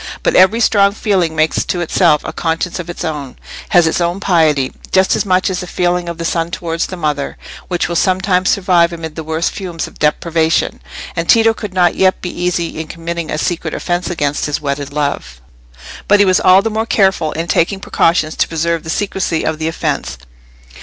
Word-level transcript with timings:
But 0.23 0.35
every 0.35 0.59
strong 0.59 0.93
feeling 0.93 1.35
makes 1.35 1.63
to 1.65 1.79
itself 1.79 2.23
a 2.23 2.33
conscience 2.33 2.79
of 2.79 2.89
its 2.89 3.05
own—has 3.05 3.85
its 3.85 4.01
own 4.01 4.19
piety; 4.19 4.73
just 4.91 5.15
as 5.15 5.27
much 5.27 5.47
as 5.47 5.59
the 5.59 5.67
feeling 5.67 6.09
of 6.09 6.17
the 6.17 6.25
son 6.25 6.49
towards 6.49 6.87
the 6.87 6.97
mother, 6.97 7.37
which 7.67 7.87
will 7.87 7.95
sometimes 7.95 8.49
survive 8.49 8.91
amid 8.91 9.13
the 9.15 9.23
worst 9.23 9.51
fumes 9.51 9.85
of 9.85 9.99
depravation; 9.99 10.81
and 11.15 11.29
Tito 11.29 11.53
could 11.53 11.75
not 11.75 11.93
yet 11.93 12.19
be 12.19 12.31
easy 12.31 12.79
in 12.79 12.87
committing 12.87 13.29
a 13.29 13.37
secret 13.37 13.75
offence 13.75 14.09
against 14.09 14.47
his 14.47 14.59
wedded 14.59 14.91
love. 14.91 15.39
But 16.07 16.19
he 16.19 16.25
was 16.25 16.39
all 16.39 16.63
the 16.63 16.71
more 16.71 16.87
careful 16.87 17.31
in 17.33 17.47
taking 17.47 17.79
precautions 17.79 18.35
to 18.37 18.47
preserve 18.47 18.81
the 18.83 18.89
secrecy 18.89 19.45
of 19.45 19.59
the 19.59 19.67
offence. 19.67 20.17